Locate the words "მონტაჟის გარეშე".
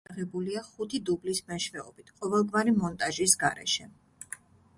2.81-3.89